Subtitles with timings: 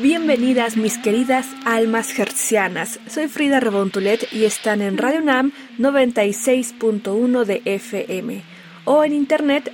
[0.00, 3.00] Bienvenidas mis queridas almas gercianas.
[3.06, 8.42] Soy Frida Rebontulet y están en Radio Nam 96.1 de FM
[8.84, 9.72] o en internet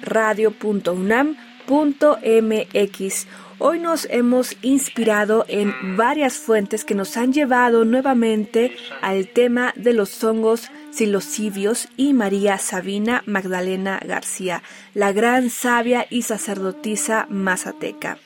[1.66, 3.26] radio.unam.mx
[3.58, 9.92] Hoy nos hemos inspirado en varias fuentes que nos han llevado nuevamente al tema de
[9.92, 14.62] los hongos silocibios y María Sabina Magdalena García,
[14.92, 18.18] la gran sabia y sacerdotisa mazateca.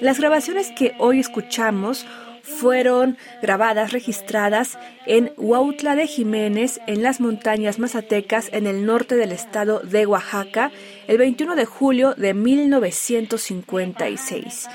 [0.00, 2.06] Las grabaciones que hoy escuchamos
[2.42, 9.32] fueron grabadas, registradas en Huautla de Jiménez, en las montañas mazatecas, en el norte del
[9.32, 10.70] estado de Oaxaca,
[11.06, 14.68] el 21 de julio de 1956,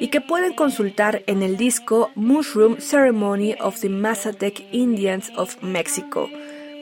[0.00, 6.28] y que pueden consultar en el disco Mushroom Ceremony of the Mazatec Indians of Mexico.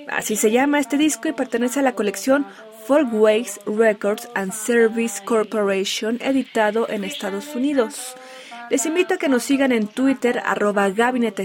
[0.09, 2.47] Así se llama este disco y pertenece a la colección
[2.87, 8.17] Folkways Records and Service Corporation, editado en Estados Unidos.
[8.71, 11.45] Les invito a que nos sigan en Twitter, arroba gabinete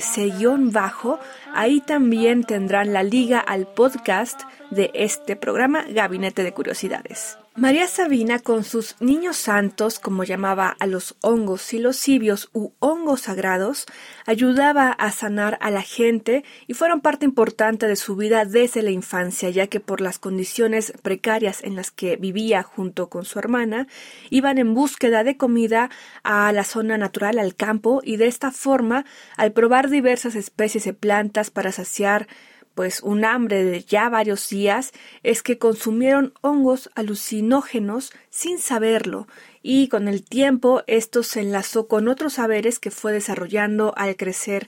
[0.72, 1.20] bajo
[1.56, 7.40] Ahí también tendrán la liga al podcast de este programa, Gabinete de Curiosidades.
[7.58, 13.86] María Sabina, con sus niños santos, como llamaba a los hongos silocibios u hongos sagrados,
[14.26, 18.92] ayudaba a sanar a la gente y fueron parte importante de su vida desde la
[18.92, 23.88] infancia, ya que por las condiciones precarias en las que vivía junto con su hermana,
[24.30, 25.90] iban en búsqueda de comida
[26.24, 29.06] a la zona natural, al campo, y de esta forma,
[29.38, 32.28] al probar diversas especies de plantas para saciar
[32.76, 34.92] pues un hambre de ya varios días
[35.24, 39.28] es que consumieron hongos alucinógenos sin saberlo
[39.64, 44.68] y con el tiempo esto se enlazó con otros saberes que fue desarrollando al crecer.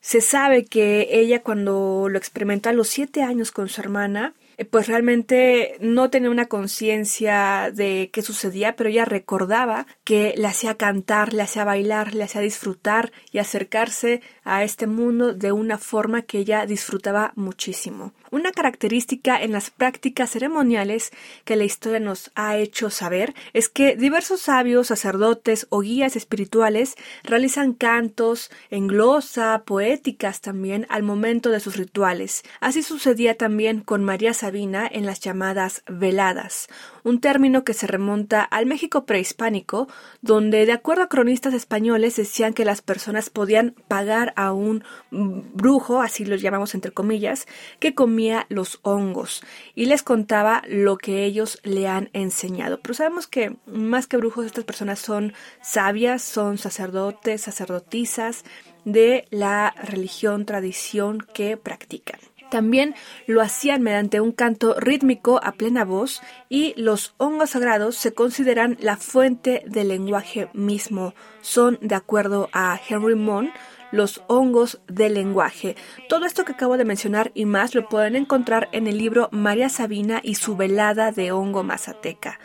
[0.00, 4.64] Se sabe que ella cuando lo experimentó a los siete años con su hermana, eh,
[4.64, 10.76] pues realmente no tenía una conciencia de qué sucedía, pero ella recordaba que le hacía
[10.76, 16.22] cantar, le hacía bailar, le hacía disfrutar y acercarse a este mundo de una forma
[16.22, 18.12] que ella disfrutaba muchísimo.
[18.30, 21.12] Una característica en las prácticas ceremoniales
[21.44, 26.96] que la historia nos ha hecho saber es que diversos sabios, sacerdotes o guías espirituales
[27.24, 32.42] realizan cantos en glosa, poéticas también al momento de sus rituales.
[32.60, 36.68] Así sucedía también con María Sabina en las llamadas veladas,
[37.08, 39.88] un término que se remonta al México prehispánico,
[40.20, 46.00] donde de acuerdo a cronistas españoles decían que las personas podían pagar a un brujo,
[46.00, 47.46] así lo llamamos entre comillas,
[47.80, 49.42] que comía los hongos
[49.74, 52.80] y les contaba lo que ellos le han enseñado.
[52.80, 55.32] Pero sabemos que más que brujos estas personas son
[55.62, 58.44] sabias, son sacerdotes, sacerdotisas
[58.84, 62.20] de la religión, tradición que practican.
[62.50, 62.94] También
[63.26, 68.76] lo hacían mediante un canto rítmico a plena voz y los hongos sagrados se consideran
[68.80, 71.14] la fuente del lenguaje mismo.
[71.40, 73.50] Son, de acuerdo a Henry Mon,
[73.90, 75.76] los hongos del lenguaje.
[76.08, 79.68] Todo esto que acabo de mencionar y más lo pueden encontrar en el libro María
[79.68, 82.38] Sabina y su velada de hongo mazateca.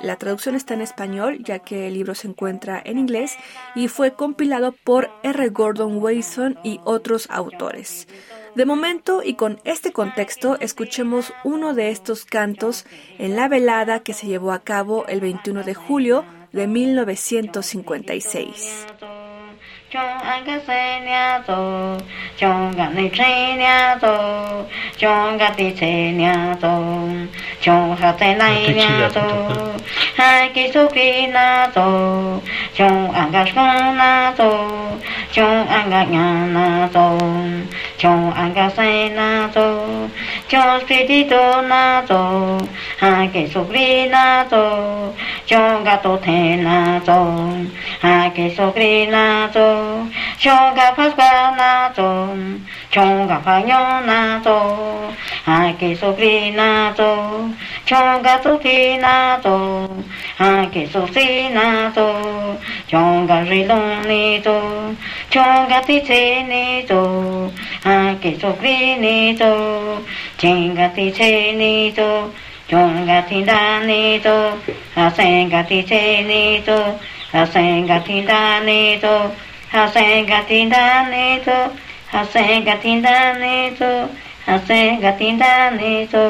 [0.00, 3.34] La traducción está en español, ya que el libro se encuentra en inglés
[3.74, 5.48] y fue compilado por R.
[5.48, 8.06] Gordon Wasson y otros autores.
[8.56, 12.86] De momento y con este contexto, escuchemos uno de estos cantos
[13.18, 18.86] en la velada que se llevó a cabo el 21 de julio de 1956.
[35.36, 36.00] chong anga
[37.98, 40.08] sai na zo
[40.48, 42.58] chong spirito na zo
[43.00, 45.12] ha ke so kri na zo
[45.46, 47.18] chong ga to the na zo
[48.02, 50.06] ha ke so kri na zo
[50.38, 52.36] chong ga phas ba na zo
[52.90, 54.58] chong ga pha nyo na zo
[55.46, 57.48] ha ke so kri na zo
[57.86, 59.56] chong ga to thi na zo
[60.38, 61.66] ha ke so si na
[61.96, 62.06] zo
[62.90, 64.56] chong ga ri long ni zo
[65.30, 67.02] chong ga ti che ni zo
[67.84, 69.52] ha ke so kri ni zo
[70.40, 71.30] ching ga ti che
[71.60, 72.08] ni zo
[72.70, 74.36] chong ga ti da ni zo
[74.96, 76.78] ha sen ga ti che ni zo
[77.32, 79.14] ha sen ga ti da ni zo
[79.76, 81.58] ha sen ga ti da ni zo
[82.10, 83.92] ha sen ga ti da ni zo
[84.46, 86.26] ha sen ga ti da ni zo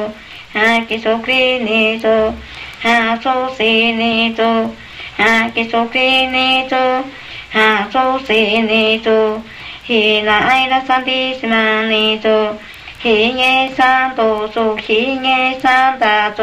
[0.57, 2.33] 哈基修哩尼修，
[2.81, 4.73] 哈苏悉尼修，
[5.15, 7.03] 哈基修哩尼修，
[7.51, 8.33] 哈苏悉
[8.63, 9.39] 尼修，
[9.85, 12.57] 希那阿桑底斯曼尼修，
[13.03, 16.41] 希耶桑多苏，希耶桑达苏，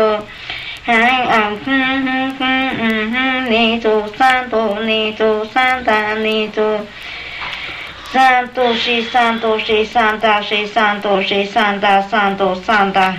[0.84, 6.87] 嘿啊哼哼哼哼哼尼苏，桑多尼苏，桑达尼苏，
[8.12, 13.12] 桑多谁桑多谁桑达谁桑多谁桑达桑多桑达。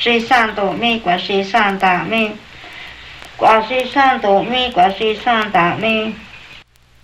[0.00, 2.28] Sĩ sàn tổ mi quả sĩ sàn tả mi
[3.36, 6.10] quả sĩ sàn tổ mi quả sĩ sàn tả mi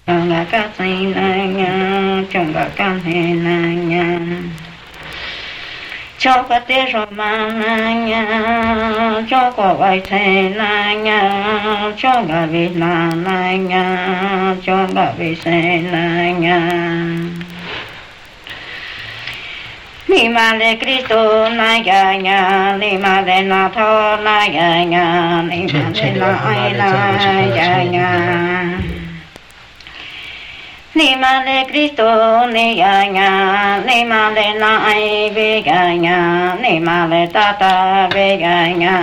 [0.07, 4.19] Chẳng là các sĩ là nhà Chẳng là các hệ này, nhà
[6.19, 7.49] cho có tiết rồi mà
[7.93, 15.13] nha cho có bài thề này, nha cho cả vị là này, nha cho cả
[15.19, 16.33] vị sẽ này.
[16.33, 16.71] nha
[20.15, 25.43] Ni ma le Cristo na ya ya, ni ma le na tho na ya ya,
[25.43, 26.89] ni ma le na ai na
[27.59, 28.11] ya ya.
[30.95, 33.31] Ni ma le Cristo ni ya ya,
[33.83, 38.71] ni ma le na ai ve ya ya, ni ma le ta ta ve ya
[38.83, 38.97] ya.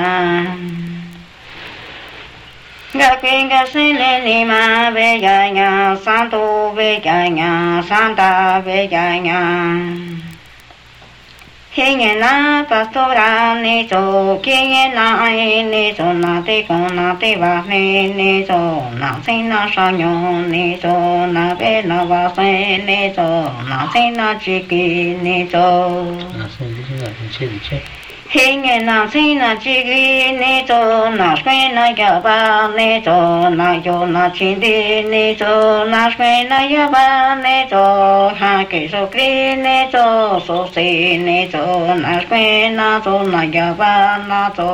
[2.93, 7.83] Ga quên ga sinh lên ni ma ve ya ya, san tu ve ya ya,
[7.89, 9.41] san ta ve ya ya.
[11.73, 18.53] 天眼那白苏然你走，天眼那哎你走，那对公那对娃妹你走，
[19.00, 20.89] 那谁那啥娘你走，
[21.27, 23.23] 那边那娃孙你走，
[23.69, 25.57] 那谁那几个你走。
[26.38, 26.68] 那谁？
[26.68, 27.77] 你现在去去。
[28.31, 30.03] Sēngi nāng sēng nā chīgī
[30.37, 30.77] nē tō
[31.17, 32.35] nā shmē nā yā bā
[32.77, 33.15] nē tō
[33.57, 34.71] nā yō nā chīndī
[35.09, 35.51] nē tō
[35.91, 37.03] nā shmē nā yā bā
[37.43, 37.83] nē tō
[38.39, 39.29] hā kē sō krī
[39.67, 40.07] nē tō
[40.47, 40.89] sō sē
[41.27, 41.67] nē tō
[42.07, 42.43] nā shmē
[42.79, 43.95] nā tō nā yā bā
[44.31, 44.69] nā tō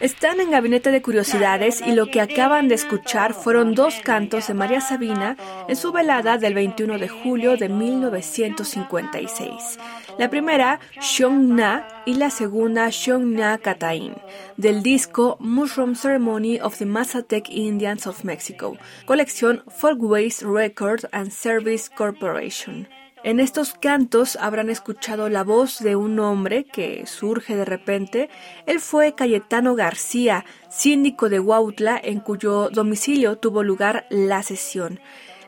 [0.00, 4.54] Están en Gabinete de Curiosidades y lo que acaban de escuchar fueron dos cantos de
[4.54, 5.36] María Sabina
[5.66, 9.76] en su velada del 21 de julio de 1956.
[10.16, 14.14] La primera, Xiong Na, y la segunda, Xiong Na Katain,
[14.56, 21.90] del disco Mushroom Ceremony of the Mazatec Indians of Mexico, colección Folkways Record and Service
[21.92, 22.86] Corporation.
[23.24, 28.30] En estos cantos habrán escuchado la voz de un hombre que surge de repente.
[28.66, 35.00] Él fue Cayetano García, síndico de Huautla, en cuyo domicilio tuvo lugar la sesión.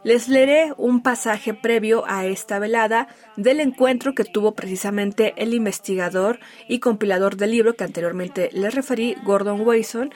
[0.03, 3.07] Les leeré un pasaje previo a esta velada
[3.37, 9.15] del encuentro que tuvo precisamente el investigador y compilador del libro que anteriormente les referí,
[9.25, 10.11] Gordon Wason,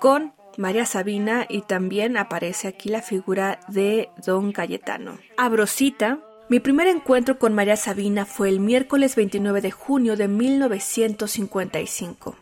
[0.00, 5.18] con María Sabina y también aparece aquí la figura de Don Cayetano.
[5.36, 12.36] Abrosita mi primer encuentro con María Sabina fue el miércoles 29 de junio de 1955.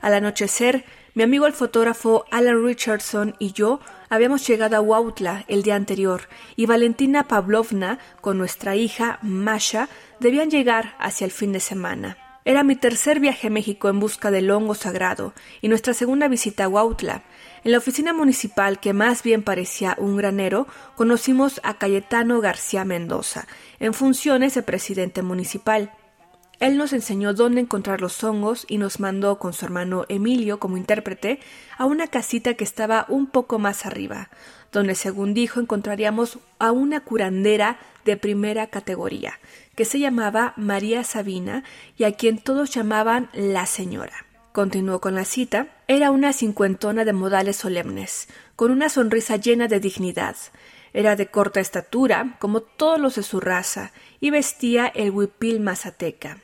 [0.00, 5.62] Al anochecer, mi amigo el fotógrafo Alan Richardson y yo habíamos llegado a Huautla el
[5.62, 6.22] día anterior
[6.56, 12.27] y Valentina Pavlovna con nuestra hija Masha debían llegar hacia el fin de semana.
[12.44, 16.64] Era mi tercer viaje a México en busca del hongo sagrado y nuestra segunda visita
[16.64, 17.24] a Huautla.
[17.64, 20.66] En la oficina municipal, que más bien parecía un granero,
[20.96, 23.46] conocimos a Cayetano García Mendoza,
[23.80, 25.92] en funciones de presidente municipal.
[26.60, 30.76] Él nos enseñó dónde encontrar los hongos y nos mandó con su hermano Emilio como
[30.76, 31.38] intérprete
[31.76, 34.28] a una casita que estaba un poco más arriba,
[34.72, 39.38] donde según dijo encontraríamos a una curandera de primera categoría,
[39.76, 41.62] que se llamaba María Sabina
[41.96, 44.26] y a quien todos llamaban la señora.
[44.50, 45.68] Continuó con la cita.
[45.86, 50.34] Era una cincuentona de modales solemnes, con una sonrisa llena de dignidad.
[50.92, 56.38] Era de corta estatura, como todos los de su raza, y vestía el huipil mazateca.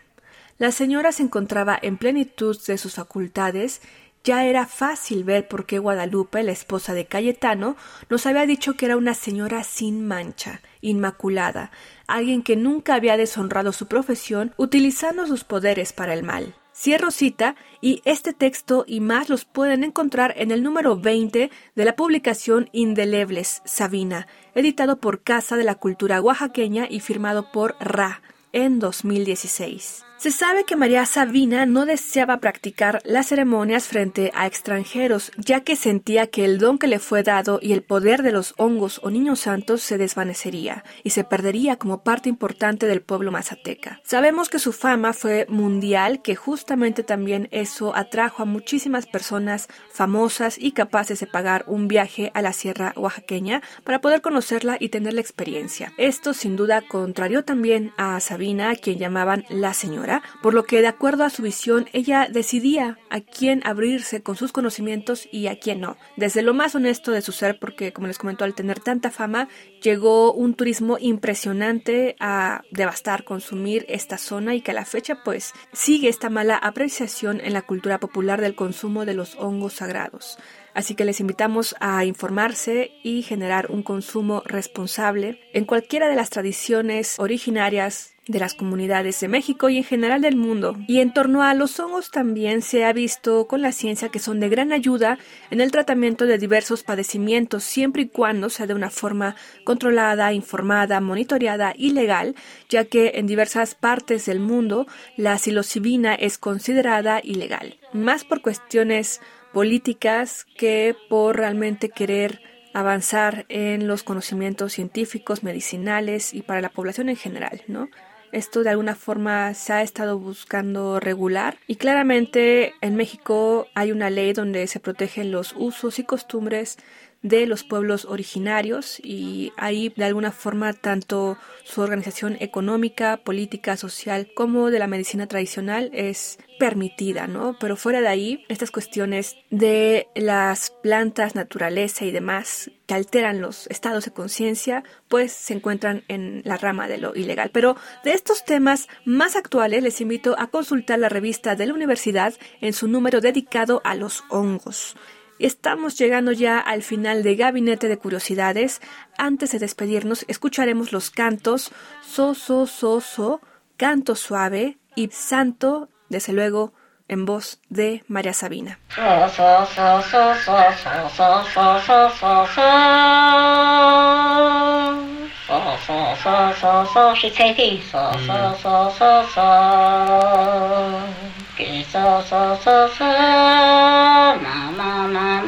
[0.58, 3.82] La señora se encontraba en plenitud de sus facultades.
[4.22, 7.76] Ya era fácil ver por qué Guadalupe, la esposa de Cayetano,
[8.08, 11.72] nos había dicho que era una señora sin mancha, inmaculada,
[12.06, 16.54] alguien que nunca había deshonrado su profesión utilizando sus poderes para el mal.
[16.72, 21.84] Cierro cita y este texto y más los pueden encontrar en el número 20 de
[21.84, 28.22] la publicación Indelebles Sabina, editado por Casa de la Cultura Oaxaqueña y firmado por Ra
[28.52, 30.04] en 2016.
[30.24, 35.76] Se sabe que María Sabina no deseaba practicar las ceremonias frente a extranjeros, ya que
[35.76, 39.10] sentía que el don que le fue dado y el poder de los hongos o
[39.10, 44.00] niños santos se desvanecería y se perdería como parte importante del pueblo mazateca.
[44.02, 50.56] Sabemos que su fama fue mundial, que justamente también eso atrajo a muchísimas personas famosas
[50.58, 55.12] y capaces de pagar un viaje a la sierra oaxaqueña para poder conocerla y tener
[55.12, 55.92] la experiencia.
[55.98, 60.80] Esto sin duda contrarió también a Sabina, a quien llamaban la señora por lo que
[60.80, 65.58] de acuerdo a su visión ella decidía a quién abrirse con sus conocimientos y a
[65.58, 65.96] quién no.
[66.16, 69.48] Desde lo más honesto de su ser, porque como les comentó, al tener tanta fama,
[69.82, 75.52] llegó un turismo impresionante a devastar, consumir esta zona y que a la fecha pues
[75.72, 80.38] sigue esta mala apreciación en la cultura popular del consumo de los hongos sagrados.
[80.74, 86.30] Así que les invitamos a informarse y generar un consumo responsable en cualquiera de las
[86.30, 90.76] tradiciones originarias de las comunidades de México y en general del mundo.
[90.88, 94.40] Y en torno a los hongos también se ha visto con la ciencia que son
[94.40, 95.18] de gran ayuda
[95.50, 101.00] en el tratamiento de diversos padecimientos siempre y cuando sea de una forma controlada, informada,
[101.00, 102.34] monitoreada y legal,
[102.68, 109.20] ya que en diversas partes del mundo la psilocibina es considerada ilegal, más por cuestiones
[109.54, 112.42] políticas que por realmente querer
[112.74, 117.88] avanzar en los conocimientos científicos, medicinales y para la población en general, ¿no?
[118.32, 124.10] Esto de alguna forma se ha estado buscando regular y claramente en México hay una
[124.10, 126.76] ley donde se protegen los usos y costumbres
[127.24, 134.28] de los pueblos originarios y ahí de alguna forma tanto su organización económica, política, social
[134.36, 137.56] como de la medicina tradicional es permitida, ¿no?
[137.58, 143.66] Pero fuera de ahí, estas cuestiones de las plantas, naturaleza y demás que alteran los
[143.68, 147.50] estados de conciencia, pues se encuentran en la rama de lo ilegal.
[147.54, 152.34] Pero de estos temas más actuales les invito a consultar la revista de la universidad
[152.60, 154.94] en su número dedicado a los hongos.
[155.38, 158.80] Estamos llegando ya al final de Gabinete de Curiosidades.
[159.18, 161.72] Antes de despedirnos, escucharemos los cantos
[162.02, 163.40] So, So, So, So,
[163.76, 166.72] Canto Suave y Santo, desde luego,
[167.08, 168.78] en voz de María Sabina.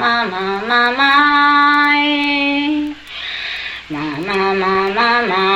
[0.06, 1.12] Ma ma ma ma
[3.90, 5.55] ma ma ma ma ma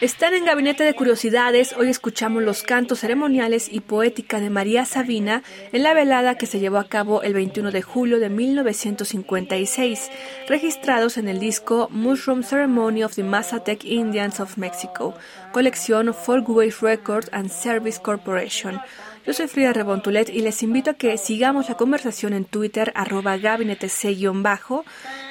[0.00, 1.74] Están en Gabinete de Curiosidades.
[1.76, 5.42] Hoy escuchamos los cantos ceremoniales y poética de María Sabina
[5.72, 10.10] en la velada que se llevó a cabo el 21 de julio de 1956,
[10.48, 15.14] registrados en el disco Mushroom Ceremony of the Mazatec Indians of Mexico,
[15.52, 18.80] colección Folkways Records and Service Corporation.
[19.26, 23.36] Yo soy Frida Rebontulet y les invito a que sigamos la conversación en Twitter, arroba
[23.36, 23.90] gabinete
[24.36, 24.86] bajo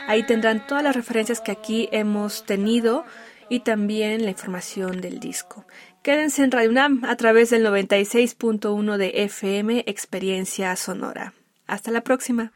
[0.08, 3.06] Ahí tendrán todas las referencias que aquí hemos tenido
[3.50, 5.66] y también la información del disco.
[6.04, 11.34] Quédense en Radio UNAM a través del 96.1 de FM Experiencia Sonora.
[11.68, 12.52] Hasta la próxima.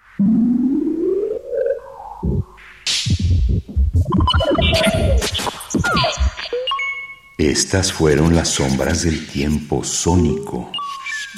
[7.38, 10.72] Estas fueron las sombras del tiempo sónico.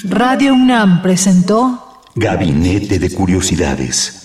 [0.03, 4.24] Radio UNAM presentó Gabinete de Curiosidades